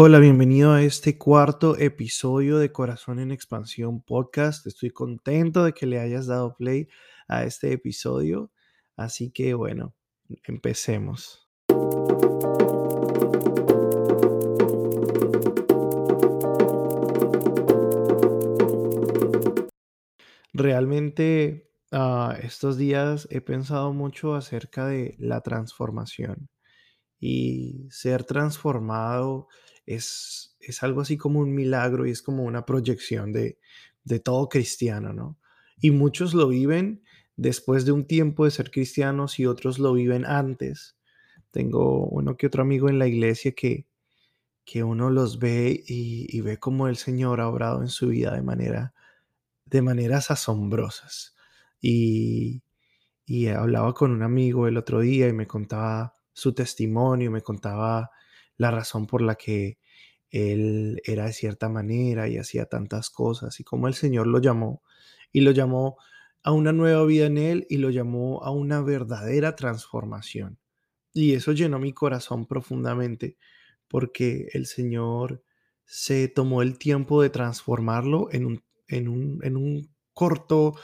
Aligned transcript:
Hola, 0.00 0.20
bienvenido 0.20 0.70
a 0.70 0.82
este 0.82 1.18
cuarto 1.18 1.76
episodio 1.76 2.58
de 2.58 2.70
Corazón 2.70 3.18
en 3.18 3.32
Expansión 3.32 4.00
Podcast. 4.00 4.64
Estoy 4.68 4.90
contento 4.90 5.64
de 5.64 5.72
que 5.72 5.86
le 5.86 5.98
hayas 5.98 6.28
dado 6.28 6.54
play 6.54 6.86
a 7.26 7.42
este 7.42 7.72
episodio. 7.72 8.52
Así 8.96 9.32
que 9.32 9.54
bueno, 9.54 9.96
empecemos. 10.44 11.48
Realmente 20.52 21.72
ah, 21.90 22.36
estos 22.40 22.76
días 22.76 23.26
he 23.32 23.40
pensado 23.40 23.92
mucho 23.92 24.36
acerca 24.36 24.86
de 24.86 25.16
la 25.18 25.40
transformación 25.40 26.48
y 27.20 27.88
ser 27.90 28.24
transformado 28.24 29.48
es, 29.86 30.56
es 30.60 30.82
algo 30.82 31.00
así 31.00 31.16
como 31.16 31.40
un 31.40 31.54
milagro 31.54 32.06
y 32.06 32.10
es 32.10 32.22
como 32.22 32.44
una 32.44 32.64
proyección 32.66 33.32
de, 33.32 33.58
de 34.04 34.20
todo 34.20 34.48
cristiano, 34.48 35.12
¿no? 35.12 35.38
Y 35.80 35.90
muchos 35.90 36.34
lo 36.34 36.48
viven 36.48 37.02
después 37.36 37.84
de 37.84 37.92
un 37.92 38.04
tiempo 38.04 38.44
de 38.44 38.50
ser 38.50 38.70
cristianos 38.70 39.38
y 39.38 39.46
otros 39.46 39.78
lo 39.78 39.92
viven 39.92 40.26
antes. 40.26 40.96
Tengo 41.50 42.06
uno 42.06 42.36
que 42.36 42.48
otro 42.48 42.62
amigo 42.62 42.88
en 42.88 42.98
la 42.98 43.06
iglesia 43.06 43.52
que, 43.52 43.86
que 44.64 44.82
uno 44.82 45.08
los 45.08 45.38
ve 45.38 45.82
y, 45.86 46.40
ve 46.42 46.58
cómo 46.58 46.88
el 46.88 46.96
Señor 46.96 47.40
ha 47.40 47.48
obrado 47.48 47.80
en 47.80 47.88
su 47.88 48.08
vida 48.08 48.34
de 48.34 48.42
manera 48.42 48.92
de 49.64 49.82
maneras 49.82 50.30
asombrosas. 50.30 51.36
Y, 51.80 52.62
y 53.24 53.46
hablaba 53.48 53.94
con 53.94 54.10
un 54.10 54.22
amigo 54.22 54.66
el 54.66 54.76
otro 54.76 55.00
día 55.00 55.28
y 55.28 55.32
me 55.32 55.46
contaba 55.46 56.17
su 56.38 56.54
testimonio, 56.54 57.32
me 57.32 57.42
contaba 57.42 58.10
la 58.56 58.70
razón 58.70 59.06
por 59.06 59.22
la 59.22 59.34
que 59.34 59.78
él 60.30 61.02
era 61.04 61.24
de 61.24 61.32
cierta 61.32 61.68
manera 61.68 62.28
y 62.28 62.38
hacía 62.38 62.66
tantas 62.66 63.10
cosas 63.10 63.58
y 63.58 63.64
cómo 63.64 63.88
el 63.88 63.94
Señor 63.94 64.28
lo 64.28 64.38
llamó 64.40 64.82
y 65.32 65.40
lo 65.40 65.50
llamó 65.50 65.96
a 66.44 66.52
una 66.52 66.72
nueva 66.72 67.04
vida 67.04 67.26
en 67.26 67.38
él 67.38 67.66
y 67.68 67.78
lo 67.78 67.90
llamó 67.90 68.44
a 68.44 68.52
una 68.52 68.80
verdadera 68.82 69.56
transformación. 69.56 70.58
Y 71.12 71.34
eso 71.34 71.50
llenó 71.50 71.80
mi 71.80 71.92
corazón 71.92 72.46
profundamente 72.46 73.36
porque 73.88 74.48
el 74.52 74.66
Señor 74.66 75.42
se 75.86 76.28
tomó 76.28 76.62
el 76.62 76.78
tiempo 76.78 77.20
de 77.20 77.30
transformarlo 77.30 78.28
en 78.30 78.46
un, 78.46 78.64
en 78.86 79.08
un, 79.08 79.40
en 79.42 79.56
un 79.56 79.90
corto 80.12 80.76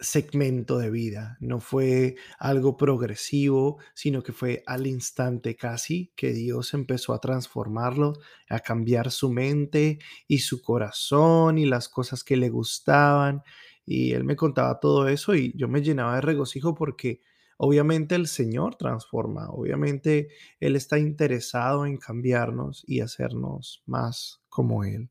segmento 0.00 0.78
de 0.78 0.90
vida. 0.90 1.36
No 1.40 1.60
fue 1.60 2.16
algo 2.38 2.76
progresivo, 2.76 3.78
sino 3.94 4.22
que 4.22 4.32
fue 4.32 4.62
al 4.66 4.86
instante 4.86 5.56
casi 5.56 6.12
que 6.16 6.32
Dios 6.32 6.74
empezó 6.74 7.14
a 7.14 7.20
transformarlo, 7.20 8.14
a 8.48 8.60
cambiar 8.60 9.10
su 9.10 9.30
mente 9.30 9.98
y 10.26 10.38
su 10.40 10.62
corazón 10.62 11.58
y 11.58 11.66
las 11.66 11.88
cosas 11.88 12.24
que 12.24 12.36
le 12.36 12.48
gustaban. 12.50 13.42
Y 13.84 14.12
él 14.12 14.24
me 14.24 14.36
contaba 14.36 14.80
todo 14.80 15.08
eso 15.08 15.34
y 15.34 15.52
yo 15.56 15.68
me 15.68 15.82
llenaba 15.82 16.16
de 16.16 16.20
regocijo 16.20 16.74
porque 16.74 17.20
obviamente 17.58 18.14
el 18.14 18.28
Señor 18.28 18.76
transforma, 18.76 19.50
obviamente 19.50 20.28
Él 20.60 20.76
está 20.76 20.98
interesado 20.98 21.84
en 21.84 21.98
cambiarnos 21.98 22.84
y 22.86 23.00
hacernos 23.00 23.82
más 23.86 24.40
como 24.48 24.84
Él. 24.84 25.10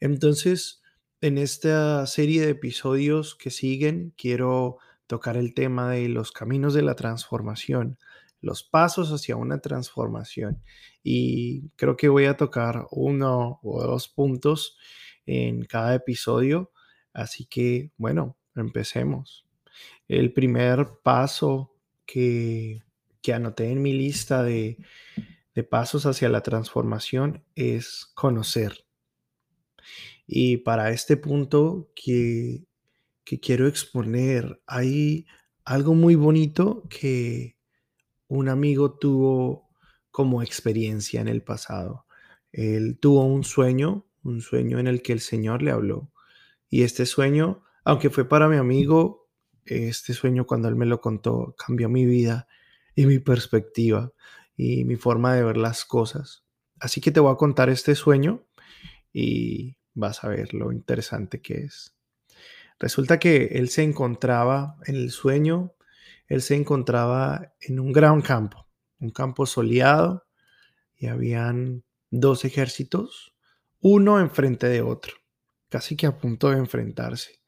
Entonces, 0.00 0.82
en 1.24 1.38
esta 1.38 2.06
serie 2.06 2.42
de 2.42 2.50
episodios 2.50 3.34
que 3.34 3.48
siguen, 3.48 4.12
quiero 4.14 4.76
tocar 5.06 5.38
el 5.38 5.54
tema 5.54 5.90
de 5.90 6.10
los 6.10 6.32
caminos 6.32 6.74
de 6.74 6.82
la 6.82 6.96
transformación, 6.96 7.98
los 8.42 8.62
pasos 8.62 9.10
hacia 9.10 9.34
una 9.34 9.58
transformación. 9.60 10.62
Y 11.02 11.70
creo 11.76 11.96
que 11.96 12.10
voy 12.10 12.26
a 12.26 12.36
tocar 12.36 12.88
uno 12.90 13.58
o 13.62 13.82
dos 13.82 14.06
puntos 14.06 14.76
en 15.24 15.64
cada 15.64 15.94
episodio. 15.94 16.72
Así 17.14 17.46
que, 17.46 17.90
bueno, 17.96 18.36
empecemos. 18.54 19.46
El 20.08 20.34
primer 20.34 20.98
paso 21.02 21.74
que, 22.04 22.82
que 23.22 23.32
anoté 23.32 23.70
en 23.70 23.80
mi 23.80 23.94
lista 23.94 24.42
de, 24.42 24.76
de 25.54 25.64
pasos 25.64 26.04
hacia 26.04 26.28
la 26.28 26.42
transformación 26.42 27.42
es 27.54 28.12
conocer. 28.14 28.84
Y 30.26 30.58
para 30.58 30.90
este 30.90 31.16
punto 31.16 31.90
que, 31.94 32.64
que 33.24 33.40
quiero 33.40 33.68
exponer, 33.68 34.62
hay 34.66 35.26
algo 35.64 35.94
muy 35.94 36.14
bonito 36.14 36.86
que 36.88 37.56
un 38.28 38.48
amigo 38.48 38.98
tuvo 38.98 39.70
como 40.10 40.42
experiencia 40.42 41.20
en 41.20 41.28
el 41.28 41.42
pasado. 41.42 42.06
Él 42.52 42.98
tuvo 43.00 43.24
un 43.24 43.44
sueño, 43.44 44.06
un 44.22 44.40
sueño 44.40 44.78
en 44.78 44.86
el 44.86 45.02
que 45.02 45.12
el 45.12 45.20
Señor 45.20 45.62
le 45.62 45.72
habló. 45.72 46.12
Y 46.68 46.82
este 46.82 47.06
sueño, 47.06 47.64
aunque 47.84 48.10
fue 48.10 48.28
para 48.28 48.48
mi 48.48 48.56
amigo, 48.56 49.28
este 49.66 50.12
sueño 50.14 50.46
cuando 50.46 50.68
él 50.68 50.76
me 50.76 50.86
lo 50.86 51.00
contó 51.00 51.54
cambió 51.56 51.88
mi 51.88 52.04
vida 52.04 52.46
y 52.94 53.06
mi 53.06 53.18
perspectiva 53.18 54.12
y 54.56 54.84
mi 54.84 54.96
forma 54.96 55.34
de 55.34 55.42
ver 55.42 55.56
las 55.56 55.84
cosas. 55.84 56.44
Así 56.78 57.00
que 57.00 57.10
te 57.10 57.20
voy 57.20 57.32
a 57.32 57.36
contar 57.36 57.70
este 57.70 57.94
sueño 57.94 58.46
y 59.12 59.76
vas 59.94 60.24
a 60.24 60.28
ver 60.28 60.52
lo 60.52 60.72
interesante 60.72 61.40
que 61.40 61.64
es. 61.64 61.94
Resulta 62.78 63.18
que 63.18 63.46
él 63.52 63.68
se 63.68 63.82
encontraba 63.82 64.76
en 64.86 64.96
el 64.96 65.10
sueño, 65.10 65.74
él 66.26 66.42
se 66.42 66.56
encontraba 66.56 67.54
en 67.60 67.80
un 67.80 67.92
gran 67.92 68.20
campo, 68.20 68.66
un 68.98 69.10
campo 69.10 69.46
soleado, 69.46 70.26
y 70.96 71.06
habían 71.06 71.84
dos 72.10 72.44
ejércitos, 72.44 73.34
uno 73.80 74.20
enfrente 74.20 74.68
de 74.68 74.82
otro, 74.82 75.14
casi 75.68 75.96
que 75.96 76.06
a 76.06 76.18
punto 76.18 76.50
de 76.50 76.58
enfrentarse. 76.58 77.40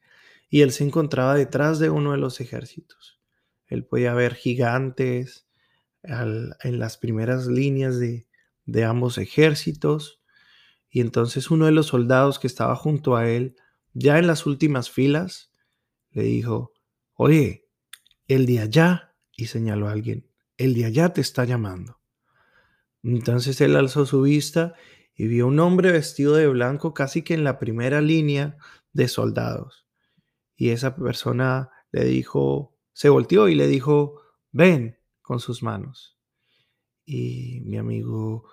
Y 0.49 0.61
él 0.61 0.71
se 0.71 0.83
encontraba 0.83 1.35
detrás 1.35 1.79
de 1.79 1.89
uno 1.89 2.11
de 2.11 2.17
los 2.17 2.39
ejércitos. 2.39 3.19
Él 3.67 3.85
podía 3.85 4.13
ver 4.13 4.35
gigantes 4.35 5.47
en 6.03 6.79
las 6.79 6.97
primeras 6.97 7.47
líneas 7.47 7.99
de, 7.99 8.27
de 8.65 8.85
ambos 8.85 9.17
ejércitos 9.17 10.21
y 10.89 11.01
entonces 11.01 11.51
uno 11.51 11.65
de 11.65 11.71
los 11.71 11.87
soldados 11.87 12.39
que 12.39 12.47
estaba 12.47 12.75
junto 12.75 13.15
a 13.15 13.29
él, 13.29 13.55
ya 13.93 14.19
en 14.19 14.27
las 14.27 14.45
últimas 14.45 14.89
filas, 14.89 15.51
le 16.11 16.23
dijo, 16.23 16.73
oye, 17.13 17.67
el 18.27 18.45
de 18.45 18.59
allá, 18.59 19.15
y 19.35 19.47
señaló 19.47 19.87
a 19.87 19.91
alguien, 19.91 20.27
el 20.57 20.73
de 20.73 20.85
allá 20.85 21.13
te 21.13 21.21
está 21.21 21.45
llamando. 21.45 21.99
Entonces 23.03 23.61
él 23.61 23.75
alzó 23.75 24.05
su 24.05 24.21
vista 24.21 24.73
y 25.15 25.27
vio 25.27 25.47
un 25.47 25.59
hombre 25.59 25.91
vestido 25.91 26.35
de 26.35 26.47
blanco 26.47 26.93
casi 26.93 27.21
que 27.21 27.33
en 27.33 27.43
la 27.43 27.59
primera 27.59 28.01
línea 28.01 28.57
de 28.93 29.07
soldados. 29.07 29.85
Y 30.55 30.69
esa 30.69 30.95
persona 30.95 31.69
le 31.91 32.05
dijo, 32.05 32.75
se 32.93 33.09
volteó 33.09 33.47
y 33.47 33.55
le 33.55 33.67
dijo, 33.67 34.21
ven 34.51 34.97
con 35.21 35.39
sus 35.39 35.61
manos. 35.63 36.17
Y 37.05 37.61
mi 37.65 37.77
amigo 37.77 38.49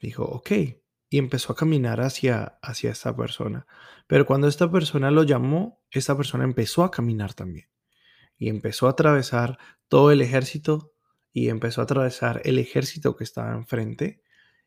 dijo, 0.00 0.24
ok, 0.24 0.50
empezó 1.18 1.52
a 1.52 1.56
caminar 1.56 2.00
hacia, 2.00 2.58
hacia 2.62 2.90
esta 2.90 3.16
persona. 3.16 3.66
Pero 4.06 4.26
cuando 4.26 4.48
esta 4.48 4.70
persona 4.70 5.10
lo 5.10 5.22
llamó, 5.22 5.80
esta 5.90 6.16
persona 6.16 6.44
empezó 6.44 6.84
a 6.84 6.90
caminar 6.90 7.34
también. 7.34 7.68
Y 8.38 8.48
empezó 8.48 8.86
a 8.86 8.90
atravesar 8.90 9.58
todo 9.88 10.10
el 10.10 10.20
ejército 10.20 10.92
y 11.32 11.48
empezó 11.48 11.80
a 11.80 11.84
atravesar 11.84 12.40
el 12.44 12.58
ejército 12.58 13.16
que 13.16 13.24
estaba 13.24 13.52
enfrente. 13.54 14.22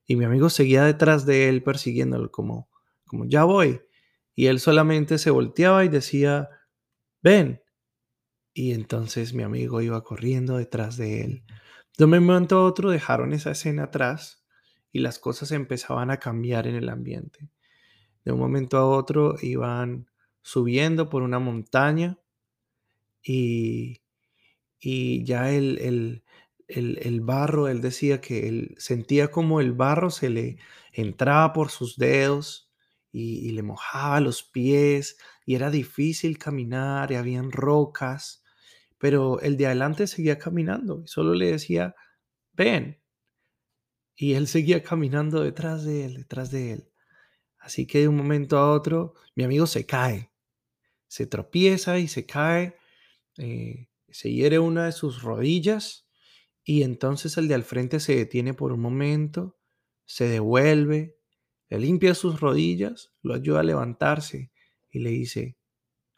Y 0.06 0.16
mi 0.16 0.26
amigo 0.26 0.50
seguía 0.50 0.84
detrás 0.84 1.26
de 1.26 1.50
él 1.50 1.64
persiguiéndolo 1.64 2.32
como, 2.32 2.70
como 3.06 3.26
ya 3.26 3.44
voy. 3.44 3.82
Y 4.34 4.48
él 4.48 4.60
solamente 4.60 5.18
se 5.18 5.32
volteaba 5.32 5.84
y 5.84 5.90
decía, 5.90 6.50
ven. 7.22 7.62
Y 8.54 8.74
entonces 8.74 9.34
mi 9.34 9.44
amigo 9.44 9.82
iba 9.82 10.04
corriendo 10.04 10.58
detrás 10.58 10.98
de 10.98 11.22
él. 11.22 11.44
De 11.98 12.06
un 12.06 12.12
momento 12.12 12.58
a 12.58 12.64
otro 12.64 12.90
dejaron 12.90 13.34
esa 13.34 13.52
escena 13.52 13.84
atrás 13.84 14.39
y 14.92 15.00
las 15.00 15.20
cosas 15.20 15.52
empezaban 15.52 16.12
a 16.12 16.18
cambiar 16.18 16.68
en 16.68 16.76
el 16.76 16.90
ambiente. 16.90 17.50
De 18.26 18.32
un 18.32 18.40
momento 18.40 18.78
a 18.78 18.86
otro 18.86 19.36
iban 19.42 20.10
subiendo 20.42 21.10
por 21.10 21.24
una 21.24 21.40
montaña 21.40 22.18
y, 23.24 24.02
y 24.80 25.24
ya 25.24 25.52
el, 25.52 26.24
el, 26.68 27.22
barro, 27.22 27.68
él 27.68 27.82
decía 27.82 28.22
que 28.22 28.48
él 28.48 28.76
sentía 28.78 29.30
como 29.30 29.62
el 29.62 29.74
barro 29.74 30.10
se 30.10 30.30
le 30.30 30.58
entraba 30.94 31.54
por 31.54 31.70
sus 31.70 31.98
dedos 31.98 32.72
y, 33.12 33.48
y 33.48 33.52
le 33.52 33.64
mojaba 33.64 34.20
los 34.22 34.44
pies 34.44 35.18
y 35.46 35.56
era 35.56 35.72
difícil 35.72 36.38
caminar 36.38 37.12
y 37.12 37.16
habían 37.16 37.52
rocas, 37.52 38.44
pero 38.98 39.40
el 39.42 39.58
de 39.58 39.68
adelante 39.68 40.08
seguía 40.08 40.38
caminando 40.38 41.02
y 41.04 41.08
solo 41.08 41.34
le 41.34 41.52
decía, 41.52 41.96
ven, 42.54 43.00
y 44.22 44.34
él 44.34 44.48
seguía 44.48 44.84
caminando 44.84 45.42
detrás 45.42 45.86
de 45.86 46.04
él, 46.04 46.16
detrás 46.16 46.52
de 46.52 46.74
él. 46.74 46.90
Así 47.58 47.88
que 47.88 48.00
de 48.00 48.10
un 48.10 48.18
momento 48.18 48.58
a 48.58 48.70
otro, 48.74 49.14
mi 49.34 49.46
amigo 49.46 49.66
se 49.66 49.86
cae, 49.86 50.30
se 51.08 51.26
tropieza 51.26 52.00
y 52.00 52.10
se 52.10 52.26
cae, 52.26 52.76
eh, 53.38 53.88
se 54.10 54.30
hiere 54.30 54.60
una 54.60 54.88
de 54.88 54.92
sus 54.92 55.22
rodillas 55.22 56.06
y 56.66 56.84
entonces 56.84 57.38
el 57.38 57.48
de 57.48 57.54
al 57.54 57.64
frente 57.64 58.02
se 58.02 58.14
detiene 58.14 58.54
por 58.54 58.74
un 58.74 58.82
momento, 58.82 59.58
se 60.04 60.28
devuelve, 60.28 61.16
le 61.70 61.80
limpia 61.80 62.14
sus 62.14 62.42
rodillas, 62.42 63.14
lo 63.22 63.36
ayuda 63.36 63.62
a 63.62 63.64
levantarse 63.64 64.52
y 64.92 65.00
le 65.00 65.12
dice, 65.12 65.56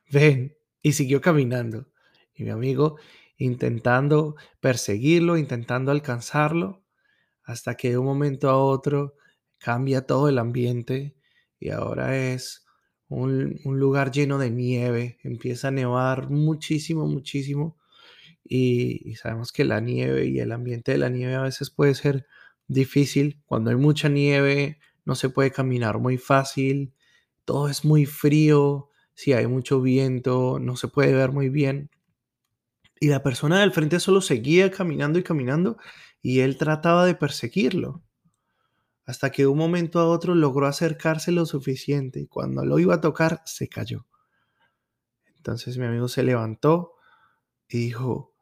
ven, 0.09 0.57
y 0.81 0.93
siguió 0.93 1.21
caminando. 1.21 1.91
Y 2.33 2.45
mi 2.45 2.49
amigo 2.49 2.97
intentando 3.37 4.37
perseguirlo, 4.59 5.37
intentando 5.37 5.91
alcanzarlo, 5.91 6.80
hasta 7.51 7.75
que 7.75 7.91
de 7.91 7.97
un 7.97 8.05
momento 8.05 8.49
a 8.49 8.57
otro 8.57 9.15
cambia 9.57 10.05
todo 10.07 10.29
el 10.29 10.39
ambiente 10.39 11.15
y 11.59 11.69
ahora 11.69 12.17
es 12.17 12.65
un, 13.09 13.59
lugar 13.65 14.11
lleno 14.11 14.37
de 14.39 14.49
nieve, 14.49 15.19
empieza 15.23 15.67
a 15.67 15.71
nevar 15.71 16.29
muchísimo, 16.29 17.05
muchísimo. 17.07 17.77
Y, 18.43 19.15
sabemos 19.15 19.51
que 19.51 19.65
la 19.65 19.81
nieve 19.81 20.25
y 20.27 20.39
el 20.39 20.51
ambiente 20.51 20.93
de 20.93 20.97
la 20.97 21.09
nieve 21.09 21.35
a 21.35 21.41
veces 21.41 21.69
puede 21.69 21.93
ser 21.95 22.25
difícil. 22.67 23.41
Cuando 23.45 23.69
hay 23.69 23.75
mucha 23.75 24.09
nieve 24.09 24.79
no 25.05 25.15
se 25.15 25.29
puede 25.29 25.51
caminar 25.51 25.99
muy 25.99 26.17
fácil, 26.17 26.93
todo 27.45 27.67
es 27.69 27.85
muy 27.85 28.05
frío, 28.05 28.89
si 29.13 29.33
hay 29.33 29.47
mucho 29.47 29.81
viento 29.81 30.57
no 30.59 30.77
se 30.77 30.87
puede 30.87 31.13
ver 31.13 31.31
muy 31.31 31.49
bien. 31.49 31.91
Y 33.01 33.07
la 33.07 33.23
persona 33.23 33.59
del 33.59 33.71
frente 33.71 33.99
solo 33.99 34.21
seguía 34.21 34.69
caminando 34.69 35.17
y 35.17 35.23
caminando 35.23 35.77
y 36.21 36.41
él 36.41 36.55
trataba 36.57 37.03
de 37.03 37.15
perseguirlo 37.15 38.03
hasta 39.05 39.31
que 39.31 39.41
de 39.41 39.47
un 39.47 39.57
momento 39.57 39.99
a 39.99 40.07
otro 40.07 40.35
logró 40.35 40.67
acercarse 40.67 41.31
lo 41.31 41.47
suficiente 41.47 42.19
y 42.19 42.27
cuando 42.27 42.63
lo 42.63 42.77
iba 42.77 42.93
a 42.93 43.01
tocar 43.01 43.41
se 43.43 43.67
cayó. 43.67 44.05
Entonces 45.35 45.79
mi 45.79 45.85
amigo 45.87 46.07
se 46.07 46.21
levantó 46.21 46.93
y 47.67 47.79
dijo, 47.79 48.35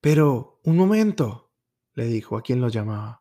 pero 0.00 0.60
un 0.64 0.76
momento, 0.76 1.52
le 1.94 2.06
dijo 2.06 2.36
a 2.36 2.42
quien 2.42 2.60
lo 2.60 2.68
llamaba. 2.68 3.20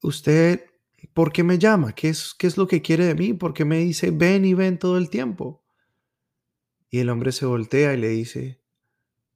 Usted, 0.00 0.64
¿por 1.12 1.30
qué 1.30 1.44
me 1.44 1.58
llama? 1.58 1.92
¿Qué 1.92 2.08
es, 2.08 2.34
qué 2.38 2.46
es 2.46 2.56
lo 2.56 2.66
que 2.66 2.80
quiere 2.80 3.04
de 3.04 3.14
mí? 3.14 3.34
¿Por 3.34 3.52
qué 3.52 3.66
me 3.66 3.80
dice 3.80 4.10
ven 4.10 4.46
y 4.46 4.54
ven 4.54 4.78
todo 4.78 4.96
el 4.96 5.10
tiempo? 5.10 5.62
Y 6.88 7.00
el 7.00 7.10
hombre 7.10 7.32
se 7.32 7.44
voltea 7.44 7.92
y 7.92 7.98
le 7.98 8.08
dice, 8.08 8.61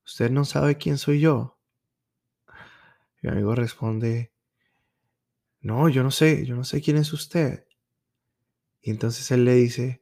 ¿usted 0.07 0.31
no 0.31 0.45
sabe 0.45 0.79
quién 0.79 0.99
soy 0.99 1.21
yo? 1.21 1.59
Mi 3.21 3.31
amigo 3.31 3.55
responde, 3.55 4.33
no, 5.61 5.89
yo 5.89 6.03
no 6.05 6.11
sé, 6.13 6.47
yo 6.47 6.55
no 6.55 6.65
sé 6.65 6.81
quién 6.81 6.97
es 6.97 7.13
usted. 7.13 7.67
Y 8.81 8.91
entonces 8.93 9.29
él 9.33 9.45
le 9.45 9.55
dice, 9.55 10.01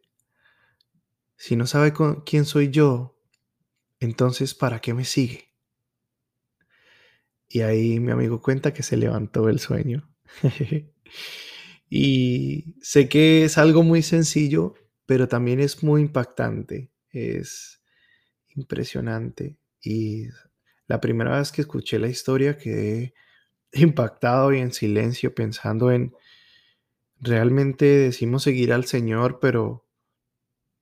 si 1.37 1.57
no 1.57 1.67
sabe 1.67 1.95
quién 2.27 2.45
soy 2.45 2.71
yo, 2.71 3.19
entonces 3.99 4.55
¿para 4.55 4.81
qué 4.81 4.93
me 4.93 5.07
sigue? 5.07 5.55
Y 7.49 7.61
ahí 7.61 7.99
mi 7.99 8.11
amigo 8.13 8.43
cuenta 8.43 8.75
que 8.75 8.83
se 8.83 8.99
levantó 8.99 9.49
el 9.49 9.59
sueño. 9.59 10.11
y 11.89 12.75
sé 12.83 13.09
que 13.09 13.45
es 13.45 13.57
algo 13.57 13.83
muy 13.83 14.03
sencillo, 14.03 14.75
pero 15.07 15.29
también 15.29 15.61
es 15.61 15.83
muy 15.83 16.03
impactante, 16.03 16.93
es 17.11 17.83
impresionante. 18.55 19.59
Y 19.85 20.29
la 20.87 21.01
primera 21.01 21.39
vez 21.39 21.53
que 21.53 21.61
escuché 21.61 21.99
la 21.99 22.09
historia 22.09 22.57
quedé 22.57 23.15
impactado 23.73 24.53
y 24.53 24.59
en 24.59 24.73
silencio 24.73 25.35
pensando 25.35 25.91
en, 25.93 26.15
¿realmente 27.21 27.85
decimos 27.85 28.43
seguir 28.43 28.73
al 28.73 28.87
Señor, 28.87 29.39
pero 29.41 29.87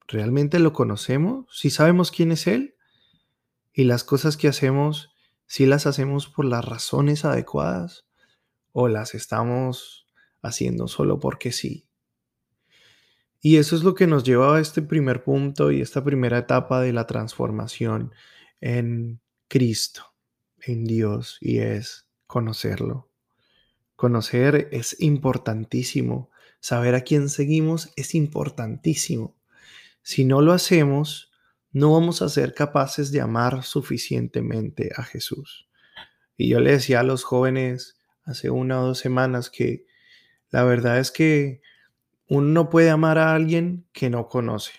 ¿realmente 0.06 0.60
lo 0.60 0.72
conocemos? 0.72 1.46
¿Si 1.50 1.70
sabemos 1.70 2.10
quién 2.10 2.32
es 2.32 2.46
Él? 2.46 2.76
¿Y 3.72 3.84
las 3.84 4.04
cosas 4.04 4.36
que 4.36 4.48
hacemos, 4.48 5.10
si 5.46 5.66
las 5.66 5.86
hacemos 5.86 6.28
por 6.28 6.44
las 6.44 6.64
razones 6.64 7.24
adecuadas 7.24 8.06
o 8.72 8.88
las 8.88 9.14
estamos 9.14 10.06
haciendo 10.42 10.86
solo 10.88 11.18
porque 11.18 11.50
sí? 11.52 11.88
Y 13.40 13.56
eso 13.56 13.74
es 13.74 13.82
lo 13.82 13.96
que 13.96 14.06
nos 14.06 14.22
lleva 14.22 14.56
a 14.56 14.60
este 14.60 14.82
primer 14.82 15.24
punto 15.24 15.72
y 15.72 15.80
esta 15.80 16.04
primera 16.04 16.38
etapa 16.38 16.80
de 16.80 16.92
la 16.92 17.08
transformación 17.08 18.12
en 18.62 19.20
Cristo, 19.48 20.14
en 20.62 20.84
Dios, 20.84 21.36
y 21.42 21.58
es 21.58 22.06
conocerlo. 22.26 23.10
Conocer 23.96 24.68
es 24.72 24.98
importantísimo. 25.00 26.30
Saber 26.60 26.94
a 26.94 27.02
quién 27.02 27.28
seguimos 27.28 27.92
es 27.96 28.14
importantísimo. 28.14 29.36
Si 30.02 30.24
no 30.24 30.40
lo 30.40 30.52
hacemos, 30.52 31.30
no 31.72 31.92
vamos 31.92 32.22
a 32.22 32.28
ser 32.28 32.54
capaces 32.54 33.12
de 33.12 33.20
amar 33.20 33.62
suficientemente 33.64 34.90
a 34.96 35.02
Jesús. 35.02 35.68
Y 36.36 36.48
yo 36.48 36.60
le 36.60 36.72
decía 36.72 37.00
a 37.00 37.04
los 37.04 37.24
jóvenes 37.24 37.98
hace 38.24 38.50
una 38.50 38.80
o 38.80 38.86
dos 38.86 38.98
semanas 38.98 39.50
que 39.50 39.86
la 40.50 40.64
verdad 40.64 40.98
es 40.98 41.10
que 41.10 41.60
uno 42.28 42.48
no 42.48 42.70
puede 42.70 42.90
amar 42.90 43.18
a 43.18 43.34
alguien 43.34 43.86
que 43.92 44.10
no 44.10 44.28
conoce. 44.28 44.72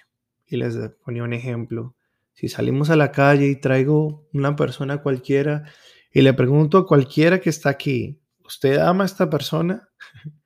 Y 0.46 0.58
les 0.58 0.76
ponía 1.04 1.24
un 1.24 1.34
ejemplo. 1.34 1.96
Si 2.34 2.48
salimos 2.48 2.90
a 2.90 2.96
la 2.96 3.12
calle 3.12 3.48
y 3.48 3.56
traigo 3.56 4.28
una 4.34 4.56
persona 4.56 5.02
cualquiera 5.02 5.66
y 6.12 6.22
le 6.22 6.34
pregunto 6.34 6.78
a 6.78 6.88
cualquiera 6.88 7.40
que 7.40 7.50
está 7.50 7.70
aquí, 7.70 8.22
¿usted 8.46 8.78
ama 8.80 9.04
a 9.04 9.08
esta 9.08 9.30
persona? 9.30 9.90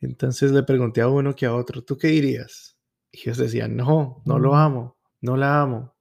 Entonces 0.00 0.52
le 0.52 0.62
pregunté 0.62 1.00
a 1.00 1.08
uno 1.08 1.34
que 1.34 1.46
a 1.46 1.54
otro, 1.54 1.82
¿tú 1.82 1.96
qué 1.96 2.08
dirías? 2.08 2.78
Y 3.10 3.20
ellos 3.20 3.38
decían, 3.38 3.76
no, 3.76 4.22
no 4.24 4.38
lo 4.38 4.54
amo, 4.54 4.96
no 5.20 5.36
la 5.36 5.60
amo. 5.60 5.94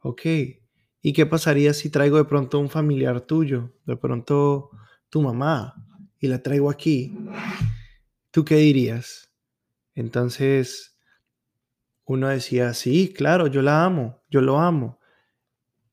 Ok, 0.00 0.22
¿y 1.02 1.12
qué 1.12 1.26
pasaría 1.26 1.74
si 1.74 1.90
traigo 1.90 2.16
de 2.16 2.24
pronto 2.24 2.58
un 2.58 2.70
familiar 2.70 3.20
tuyo, 3.22 3.74
de 3.84 3.96
pronto 3.96 4.70
tu 5.08 5.20
mamá, 5.20 5.74
y 6.18 6.28
la 6.28 6.42
traigo 6.42 6.70
aquí? 6.70 7.16
¿Tú 8.30 8.44
qué 8.44 8.56
dirías? 8.56 9.32
Entonces 9.94 10.98
uno 12.12 12.28
decía, 12.28 12.74
sí, 12.74 13.12
claro, 13.12 13.46
yo 13.46 13.62
la 13.62 13.84
amo, 13.84 14.22
yo 14.30 14.40
lo 14.40 14.58
amo. 14.58 14.98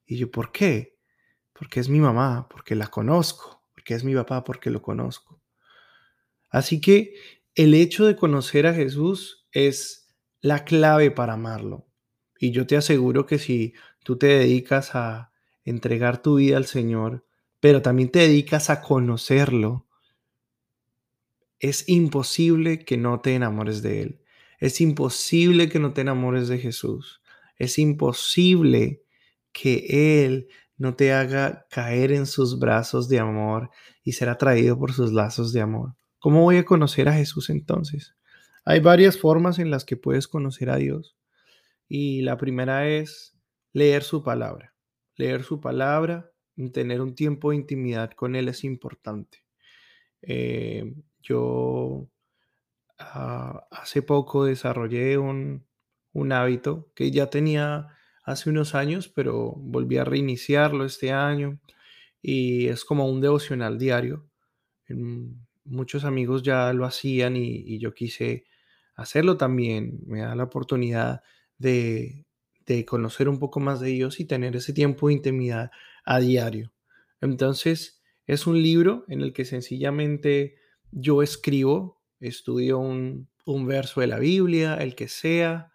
Y 0.05 0.17
yo, 0.17 0.31
¿por 0.31 0.51
qué? 0.51 0.97
porque 1.57 1.79
es 1.79 1.89
mi 1.89 1.99
mamá, 1.99 2.47
porque 2.49 2.75
la 2.75 2.87
conozco, 2.87 3.63
porque 3.73 3.95
es 3.95 4.03
mi 4.03 4.13
papá, 4.13 4.43
porque 4.43 4.69
lo 4.69 4.81
conozco. 4.81 5.41
Así 6.49 6.79
que 6.79 7.15
el 7.55 7.73
hecho 7.73 8.05
de 8.05 8.15
conocer 8.15 8.67
a 8.67 8.73
Jesús 8.73 9.47
es 9.51 10.15
la 10.39 10.65
clave 10.65 11.09
para 11.11 11.33
amarlo. 11.33 11.87
Y 12.39 12.51
yo 12.51 12.67
te 12.67 12.77
aseguro 12.77 13.25
que 13.25 13.39
si 13.39 13.73
tú 14.03 14.17
te 14.17 14.27
dedicas 14.27 14.93
a 14.93 15.33
entregar 15.65 16.21
tu 16.21 16.35
vida 16.35 16.57
al 16.57 16.65
Señor, 16.65 17.25
pero 17.59 17.81
también 17.81 18.09
te 18.09 18.19
dedicas 18.19 18.69
a 18.69 18.81
conocerlo, 18.81 19.87
es 21.59 21.89
imposible 21.89 22.85
que 22.85 22.97
no 22.97 23.19
te 23.19 23.33
enamores 23.33 23.81
de 23.81 24.01
Él. 24.03 24.21
Es 24.57 24.81
imposible 24.81 25.69
que 25.69 25.79
no 25.79 25.93
te 25.93 26.01
enamores 26.01 26.47
de 26.47 26.57
Jesús. 26.57 27.21
Es 27.57 27.79
imposible 27.79 29.03
que 29.51 30.25
Él 30.25 30.47
no 30.77 30.95
te 30.95 31.13
haga 31.13 31.65
caer 31.69 32.11
en 32.11 32.25
sus 32.25 32.59
brazos 32.59 33.09
de 33.09 33.19
amor 33.19 33.69
y 34.03 34.13
ser 34.13 34.29
atraído 34.29 34.77
por 34.77 34.93
sus 34.93 35.11
lazos 35.11 35.53
de 35.53 35.61
amor. 35.61 35.95
¿Cómo 36.19 36.43
voy 36.43 36.57
a 36.57 36.65
conocer 36.65 37.09
a 37.09 37.13
Jesús 37.13 37.49
entonces? 37.49 38.15
Hay 38.65 38.79
varias 38.79 39.17
formas 39.17 39.59
en 39.59 39.71
las 39.71 39.85
que 39.85 39.97
puedes 39.97 40.27
conocer 40.27 40.69
a 40.69 40.77
Dios. 40.77 41.17
Y 41.87 42.21
la 42.21 42.37
primera 42.37 42.87
es 42.87 43.35
leer 43.73 44.03
su 44.03 44.23
palabra. 44.23 44.75
Leer 45.15 45.43
su 45.43 45.61
palabra, 45.61 46.31
tener 46.73 47.01
un 47.01 47.15
tiempo 47.15 47.51
de 47.51 47.57
intimidad 47.57 48.11
con 48.11 48.35
Él 48.35 48.49
es 48.49 48.63
importante. 48.63 49.43
Eh, 50.21 50.93
yo 51.21 52.09
ah, 52.99 53.67
hace 53.71 54.01
poco 54.01 54.45
desarrollé 54.45 55.17
un, 55.17 55.65
un 56.13 56.31
hábito 56.31 56.91
que 56.95 57.11
ya 57.11 57.29
tenía 57.29 57.87
hace 58.23 58.49
unos 58.49 58.75
años, 58.75 59.07
pero 59.07 59.53
volví 59.55 59.97
a 59.97 60.03
reiniciarlo 60.03 60.83
este 60.85 61.11
año 61.11 61.59
y 62.21 62.67
es 62.67 62.83
como 62.83 63.07
un 63.07 63.21
devocional 63.21 63.77
diario. 63.77 64.27
Muchos 65.63 66.03
amigos 66.03 66.43
ya 66.43 66.73
lo 66.73 66.85
hacían 66.85 67.35
y, 67.37 67.79
yo 67.79 67.93
quise 67.93 68.45
hacerlo 68.95 69.37
también. 69.37 69.99
Me 70.05 70.21
da 70.21 70.35
la 70.35 70.43
oportunidad 70.43 71.21
de, 71.57 72.25
de 72.65 72.85
conocer 72.85 73.29
un 73.29 73.39
poco 73.39 73.59
más 73.59 73.79
de 73.79 73.91
ellos 73.93 74.19
y 74.19 74.25
tener 74.25 74.55
ese 74.55 74.73
tiempo 74.73 75.07
de 75.07 75.13
intimidad 75.13 75.71
a 76.03 76.19
diario. 76.19 76.73
Entonces, 77.21 78.01
es 78.25 78.45
un 78.45 78.61
libro 78.61 79.05
en 79.07 79.21
el 79.21 79.33
que 79.33 79.45
sencillamente 79.45 80.55
yo 80.91 81.21
escribo, 81.21 81.96
estudio 82.19 82.79
un, 82.79 83.29
un 83.45 83.65
verso 83.67 84.01
de 84.01 84.07
la 84.07 84.19
Biblia, 84.19 84.75
el 84.75 84.95
que 84.95 85.07
sea, 85.07 85.71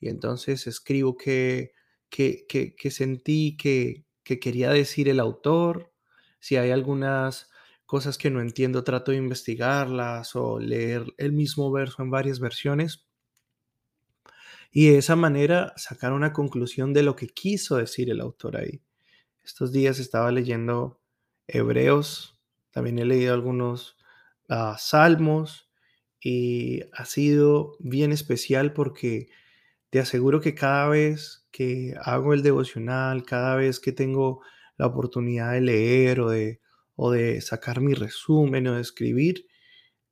y 0.00 0.08
entonces 0.08 0.66
escribo 0.66 1.16
que 1.16 1.72
que, 2.14 2.90
sentí 2.90 3.56
que, 3.56 4.04
que 4.22 4.38
quería 4.38 4.70
decir 4.70 5.08
el 5.08 5.20
autor. 5.20 5.92
Si 6.38 6.56
hay 6.56 6.70
algunas 6.70 7.50
cosas 7.86 8.18
que 8.18 8.30
no 8.30 8.40
entiendo, 8.40 8.84
trato 8.84 9.10
de 9.10 9.18
investigarlas 9.18 10.36
o 10.36 10.60
leer 10.60 11.04
el 11.18 11.32
mismo 11.32 11.72
verso 11.72 12.02
en 12.02 12.10
varias 12.10 12.38
versiones. 12.38 13.06
Y 14.70 14.90
de 14.90 14.98
esa 14.98 15.16
manera 15.16 15.72
sacar 15.76 16.12
una 16.12 16.32
conclusión 16.32 16.92
de 16.92 17.02
lo 17.02 17.16
que 17.16 17.28
quiso 17.28 17.76
decir 17.76 18.10
el 18.10 18.20
autor 18.20 18.56
ahí. 18.56 18.80
Estos 19.42 19.72
días 19.72 19.98
estaba 19.98 20.30
leyendo 20.32 21.00
Hebreos, 21.46 22.40
también 22.70 22.98
he 22.98 23.04
leído 23.04 23.34
algunos 23.34 23.96
ah, 24.48 24.76
salmos 24.78 25.68
y 26.26 26.80
ha 26.94 27.04
sido 27.04 27.76
bien 27.80 28.10
especial 28.10 28.72
porque 28.72 29.28
te 29.90 30.00
aseguro 30.00 30.40
que 30.40 30.54
cada 30.54 30.88
vez 30.88 31.46
que 31.52 31.94
hago 32.02 32.32
el 32.32 32.42
devocional, 32.42 33.24
cada 33.24 33.56
vez 33.56 33.78
que 33.78 33.92
tengo 33.92 34.40
la 34.78 34.86
oportunidad 34.86 35.52
de 35.52 35.60
leer 35.60 36.20
o 36.20 36.30
de, 36.30 36.62
o 36.96 37.10
de 37.10 37.42
sacar 37.42 37.82
mi 37.82 37.92
resumen 37.92 38.66
o 38.68 38.74
de 38.74 38.80
escribir, 38.80 39.46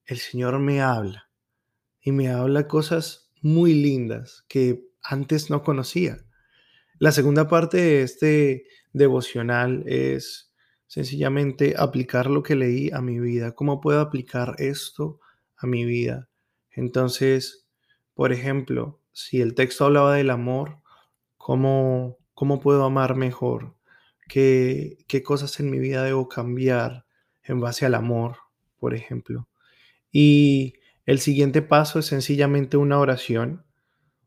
el 0.05 0.19
Señor 0.19 0.59
me 0.59 0.83
habla 0.83 1.31
y 1.99 2.13
me 2.13 2.29
habla 2.29 2.69
cosas 2.69 3.31
muy 3.41 3.73
lindas 3.73 4.45
que 4.49 4.85
antes 5.03 5.49
no 5.49 5.63
conocía. 5.63 6.19
La 6.99 7.11
segunda 7.11 7.49
parte 7.49 7.79
de 7.79 8.03
este 8.03 8.67
devocional 8.93 9.83
es 9.87 10.53
sencillamente 10.87 11.75
aplicar 11.79 12.27
lo 12.27 12.43
que 12.43 12.55
leí 12.55 12.91
a 12.93 13.01
mi 13.01 13.19
vida. 13.19 13.53
¿Cómo 13.53 13.81
puedo 13.81 14.01
aplicar 14.01 14.57
esto 14.59 15.19
a 15.63 15.67
mi 15.67 15.85
vida? 15.85 16.29
Entonces, 16.71 17.67
por 18.15 18.33
ejemplo, 18.33 19.01
si 19.13 19.41
el 19.41 19.55
texto 19.55 19.85
hablaba 19.85 20.15
del 20.15 20.31
amor, 20.31 20.79
¿cómo, 21.37 22.19
cómo 22.35 22.61
puedo 22.61 22.85
amar 22.85 23.15
mejor? 23.17 23.77
¿Qué, 24.29 24.99
¿Qué 25.07 25.23
cosas 25.23 25.61
en 25.61 25.71
mi 25.71 25.79
vida 25.79 26.05
debo 26.05 26.29
cambiar 26.29 27.07
en 27.43 27.61
base 27.61 27.85
al 27.85 27.95
amor, 27.95 28.37
por 28.79 28.95
ejemplo? 28.95 29.49
Y 30.11 30.75
el 31.05 31.19
siguiente 31.19 31.63
paso 31.63 31.99
es 31.99 32.07
sencillamente 32.07 32.77
una 32.77 32.99
oración, 32.99 33.65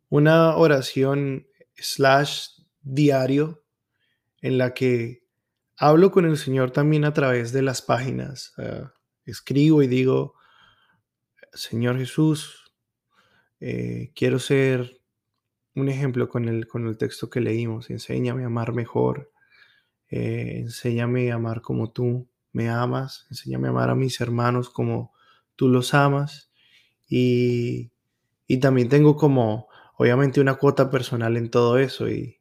una 0.10 0.56
oración 0.56 1.48
slash 1.76 2.50
diario 2.82 3.64
en 4.42 4.58
la 4.58 4.74
que 4.74 5.24
hablo 5.78 6.12
con 6.12 6.26
el 6.26 6.38
Señor 6.38 6.72
también 6.72 7.06
a 7.06 7.14
través 7.14 7.52
de 7.52 7.62
las 7.62 7.82
páginas. 7.82 8.54
Ah, 8.58 8.94
escribo 9.26 9.82
y 9.82 9.88
digo, 9.88 10.36
Señor 11.56 11.98
Jesús, 11.98 12.72
eh, 13.60 14.12
quiero 14.14 14.40
ser 14.40 15.00
un 15.74 15.90
ejemplo 15.90 16.30
con 16.30 16.48
el, 16.48 16.68
con 16.68 16.88
el 16.88 16.98
texto 16.98 17.30
que 17.30 17.42
leímos. 17.42 17.90
Enséñame 17.90 18.44
a 18.44 18.48
amar 18.48 18.74
mejor. 18.74 19.32
Eh, 20.10 20.60
enséñame 20.60 21.32
a 21.32 21.36
amar 21.36 21.62
como 21.62 21.92
tú 21.92 22.28
me 22.52 22.70
amas. 22.70 23.26
Enséñame 23.30 23.68
a 23.68 23.72
amar 23.72 23.90
a 23.90 23.96
mis 23.96 24.20
hermanos 24.22 24.70
como 24.70 25.14
tú 25.56 25.70
los 25.70 25.94
amas. 25.94 26.52
Y, 27.08 27.92
y 28.48 28.60
también 28.60 28.90
tengo 28.90 29.16
como, 29.16 29.68
obviamente, 29.98 30.42
una 30.42 30.56
cuota 30.56 30.90
personal 30.92 31.38
en 31.38 31.50
todo 31.50 31.78
eso. 31.78 32.10
Y, 32.10 32.40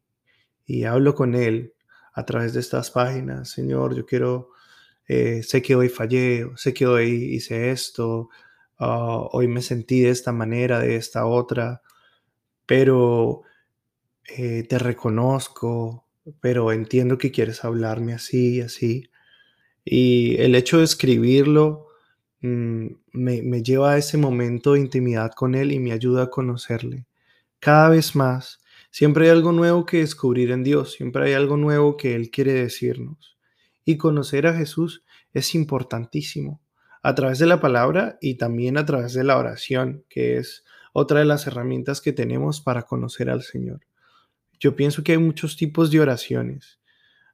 y 0.66 0.85
hablo 0.85 1.14
con 1.14 1.35
Él 1.35 1.75
a 2.12 2.25
través 2.25 2.54
de 2.54 2.61
estas 2.61 2.90
páginas. 2.90 3.50
Señor, 3.50 3.94
yo 3.97 4.06
quiero, 4.06 4.50
eh, 5.06 5.42
sé 5.42 5.62
que 5.62 5.76
hoy 5.76 5.88
fallé, 5.88 6.49
sé 6.56 6.75
que 6.75 6.87
hoy 6.87 7.11
hice 7.35 7.71
esto, 7.71 8.28
ah, 8.84 9.28
hoy 9.32 9.48
me 9.48 9.62
sentí 9.62 10.00
de 10.02 10.10
esta 10.10 10.32
manera, 10.32 10.80
de 10.80 10.96
esta 10.96 11.26
otra, 11.26 11.82
pero 12.66 13.42
eh, 14.36 14.64
te 14.64 14.78
reconozco, 14.78 16.06
pero 16.40 16.72
entiendo 16.72 17.18
que 17.18 17.30
quieres 17.32 17.64
hablarme 17.64 18.14
así 18.14 18.56
y 18.56 18.60
así. 18.62 19.10
Y 19.84 20.36
el 20.40 20.54
hecho 20.54 20.78
de 20.78 20.84
escribirlo 20.84 21.88
mm, 22.40 22.86
me, 23.12 23.42
me 23.42 23.62
lleva 23.62 23.92
a 23.92 23.98
ese 23.98 24.18
momento 24.18 24.74
de 24.74 24.80
intimidad 24.80 25.32
con 25.32 25.54
Él 25.54 25.72
y 25.72 25.78
me 25.78 25.92
ayuda 25.92 26.24
a 26.24 26.30
conocerle 26.30 27.06
cada 27.60 27.88
vez 27.90 28.14
más 28.14 28.60
Siempre 28.94 29.24
hay 29.24 29.32
algo 29.32 29.50
nuevo 29.50 29.84
que 29.86 29.96
descubrir 29.96 30.52
en 30.52 30.62
Dios, 30.62 30.92
siempre 30.92 31.24
hay 31.24 31.32
algo 31.32 31.56
nuevo 31.56 31.96
que 31.96 32.14
Él 32.14 32.30
quiere 32.30 32.52
decirnos. 32.52 33.36
Y 33.84 33.96
conocer 33.96 34.46
a 34.46 34.54
Jesús 34.54 35.02
es 35.32 35.56
importantísimo, 35.56 36.60
a 37.04 37.14
través 37.14 37.38
de 37.38 37.46
la 37.46 37.61
palabra 37.61 38.16
y 38.23 38.37
también 38.37 38.78
a 38.78 38.87
través 38.87 39.12
de 39.12 39.25
la 39.25 39.37
oración, 39.37 40.06
que 40.08 40.38
es 40.38 40.64
otra 40.94 41.18
de 41.18 41.26
las 41.26 41.46
herramientas 41.46 42.00
que 42.00 42.14
tenemos 42.14 42.62
para 42.62 42.84
conocer 42.84 43.28
al 43.28 43.42
Señor. 43.42 43.80
Yo 44.58 44.75
pienso 44.75 45.04
que 45.04 45.12
hay 45.12 45.18
muchos 45.18 45.58
tipos 45.58 45.90
de 45.90 46.00
oraciones. 46.00 46.80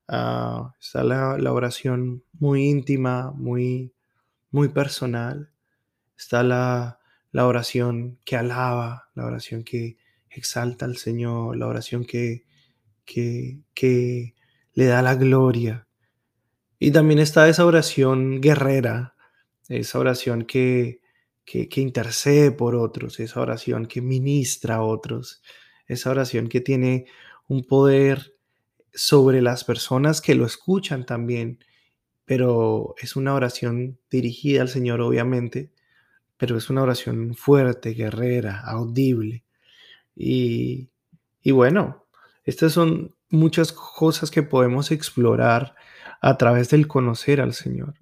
Ah, 0.08 0.74
está 0.80 1.04
la, 1.04 1.38
la, 1.38 1.52
oración 1.52 2.24
muy 2.32 2.64
íntima, 2.68 3.30
muy, 3.30 3.94
muy 4.50 4.70
personal. 4.70 5.52
Está 6.18 6.42
la, 6.42 6.98
la 7.30 7.46
oración 7.46 8.18
que 8.24 8.36
alaba, 8.36 9.08
la 9.14 9.24
oración 9.24 9.62
que, 9.62 9.98
exalta 10.30 10.84
al 10.84 10.96
Señor, 10.96 11.56
la 11.56 11.68
oración 11.68 12.04
que, 12.04 12.44
que, 13.04 13.60
que 13.72 14.34
le 14.74 14.86
da 14.86 15.00
la 15.00 15.14
gloria. 15.14 15.86
Y 16.80 16.90
también 16.90 17.20
está 17.20 17.48
esa 17.48 17.64
oración 17.66 18.40
guerrera, 18.40 19.14
esa 19.70 19.98
oración 19.98 20.44
que, 20.44 21.00
que, 21.44 21.80
intercede 21.80 22.52
por 22.52 22.74
otros, 22.74 23.18
esa 23.20 23.40
oración 23.40 23.86
que 23.86 24.02
ministra 24.02 24.76
a 24.76 24.82
otros, 24.82 25.42
esa 25.86 26.10
oración 26.10 26.48
que 26.48 26.60
tiene 26.60 27.06
un 27.48 27.64
poder 27.64 28.36
sobre 28.92 29.42
las 29.42 29.64
personas 29.64 30.20
que 30.20 30.34
lo 30.34 30.44
escuchan 30.44 31.06
también, 31.06 31.58
pero 32.24 32.94
es 32.98 33.16
una 33.16 33.34
oración 33.34 33.98
dirigida 34.10 34.62
al 34.62 34.68
Señor, 34.68 35.00
obviamente, 35.00 35.72
pero 36.36 36.56
es 36.56 36.70
una 36.70 36.82
oración 36.82 37.34
fuerte, 37.34 37.90
guerrera, 37.90 38.60
audible. 38.60 39.44
Y, 40.14 40.90
bueno, 41.44 42.06
estas 42.44 42.72
son 42.72 43.14
muchas 43.28 43.72
cosas 43.72 44.30
que 44.30 44.42
podemos 44.42 44.90
explorar 44.90 45.74
a 46.20 46.36
través 46.36 46.70
del 46.70 46.86
conocer 46.86 47.40
al 47.40 47.54
Señor. 47.54 47.94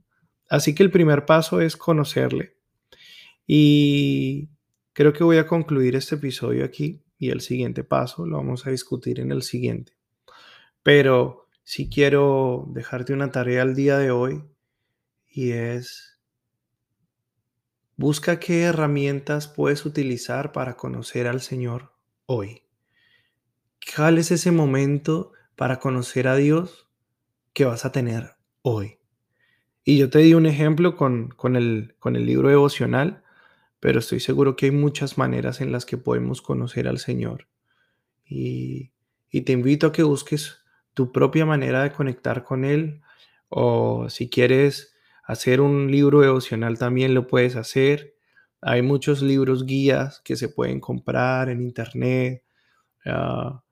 Así 0.49 0.75
que 0.75 0.83
el 0.83 0.91
primer 0.91 1.27
paso 1.27 1.61
es 1.61 1.77
conocerle. 1.77 2.57
Y 3.47 4.51
creo 4.93 5.13
que 5.13 5.25
voy 5.25 5.39
a 5.39 5.47
concluir 5.47 5.97
este 5.97 6.17
episodio 6.17 6.65
aquí 6.65 7.03
y 7.19 7.31
el 7.31 7.41
siguiente 7.41 7.85
paso 7.85 8.27
lo 8.27 8.37
vamos 8.37 8.67
a 8.67 8.71
discutir 8.71 9.21
en 9.21 9.33
el 9.33 9.43
siguiente. 9.43 9.93
Pero 10.83 11.49
si 11.65 11.89
quiero 11.89 12.67
dejarte 12.69 13.13
una 13.13 13.31
tarea 13.31 13.63
al 13.63 13.75
día 13.75 13.99
de 13.99 14.11
hoy 14.11 14.45
y 15.27 15.53
es 15.53 16.19
busca 17.97 18.39
qué 18.39 18.63
herramientas 18.63 19.49
puedes 19.49 19.85
utilizar 19.85 20.53
para 20.53 20.77
conocer 20.77 21.27
al 21.27 21.41
Señor 21.41 21.93
hoy. 22.27 22.63
¿Cuál 23.95 24.19
es 24.19 24.31
ese 24.31 24.53
momento 24.53 25.33
para 25.57 25.81
conocer 25.81 26.29
a 26.29 26.37
Dios 26.37 26.89
que 27.53 27.65
vas 27.65 27.85
a 27.85 27.93
tener 27.93 28.37
hoy? 28.63 28.98
Y 29.89 29.97
yo 29.97 30.11
te 30.11 30.19
di 30.19 30.35
un 30.35 30.45
ejemplo 30.45 30.97
con, 30.97 31.29
con, 31.31 31.57
el, 31.57 31.95
con 31.99 32.15
el 32.15 32.27
libro 32.27 32.51
devocional, 32.51 33.23
pero 33.81 34.01
estoy 34.01 34.21
seguro 34.21 34.55
que 34.55 34.67
hay 34.67 34.71
muchas 34.71 35.17
maneras 35.17 35.63
en 35.63 35.73
las 35.73 35.87
que 35.87 35.97
podemos 35.97 36.43
conocer 36.43 36.87
al 36.89 36.99
Señor. 36.99 37.49
Y, 38.27 38.93
te 39.31 39.53
invito 39.53 39.87
a 39.87 39.93
que 39.93 40.03
busques 40.03 40.59
tu 40.93 41.11
propia 41.11 41.47
manera 41.47 41.83
de 41.83 41.93
conectar 41.93 42.45
con 42.45 42.67
Él, 42.67 43.01
o 43.49 44.11
si 44.11 44.29
quieres 44.29 44.95
hacer 45.25 45.63
un 45.63 45.91
libro 45.91 46.21
devocional 46.21 46.77
también 46.77 47.15
lo 47.15 47.27
puedes 47.27 47.57
hacer. 47.57 48.15
Hay 48.61 48.83
muchos 48.83 49.23
libros 49.23 49.65
guías 49.65 50.21
que 50.23 50.37
se 50.37 50.51
pueden 50.51 50.81
comprar 50.81 51.49
en 51.49 51.63
internet. 51.63 52.45
Ah, 53.07 53.65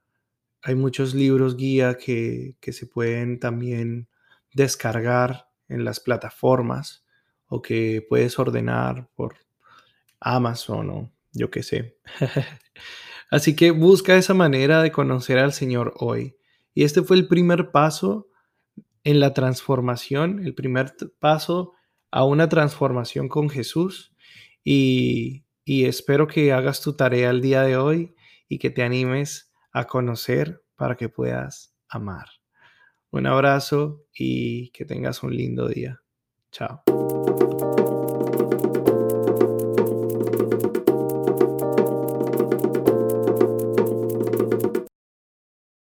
hay 0.62 0.76
muchos 0.76 1.12
libros 1.12 1.58
guía 1.58 1.98
que, 1.98 2.56
que, 2.58 2.72
se 2.72 2.86
pueden 2.86 3.38
también 3.38 4.08
descargar 4.54 5.45
en 5.68 5.84
las 5.84 6.00
plataformas 6.00 7.04
o 7.46 7.62
que 7.62 8.04
puedes 8.08 8.38
ordenar 8.38 9.08
por 9.14 9.36
Amazon 10.20 10.90
o 10.90 11.12
yo 11.32 11.50
qué 11.50 11.62
sé. 11.62 11.98
Así 13.30 13.56
que 13.56 13.70
busca 13.70 14.16
esa 14.16 14.34
manera 14.34 14.82
de 14.82 14.92
conocer 14.92 15.38
al 15.38 15.52
Señor 15.52 15.94
hoy. 15.98 16.36
Y 16.74 16.84
este 16.84 17.02
fue 17.02 17.16
el 17.16 17.28
primer 17.28 17.70
paso 17.70 18.28
en 19.04 19.20
la 19.20 19.34
transformación, 19.34 20.44
el 20.44 20.54
primer 20.54 20.94
paso 21.18 21.72
a 22.10 22.24
una 22.24 22.48
transformación 22.48 23.28
con 23.28 23.48
Jesús 23.50 24.12
y, 24.64 25.44
espero 25.64 26.26
que 26.26 26.52
hagas 26.52 26.80
tu 26.80 26.94
tarea 26.94 27.30
el 27.30 27.40
día 27.40 27.62
de 27.62 27.76
hoy 27.76 28.14
y 28.48 28.58
que 28.58 28.70
te 28.70 28.82
animes 28.82 29.52
a 29.72 29.86
conocer 29.86 30.64
para 30.76 30.96
que 30.96 31.08
puedas 31.08 31.74
amar. 31.88 32.26
Un 33.16 33.26
abrazo 33.26 34.04
y 34.14 34.68
que 34.72 34.84
tengas 34.84 35.22
un 35.22 35.34
lindo 35.34 35.66
día. 35.68 36.02
Chao. 36.52 36.82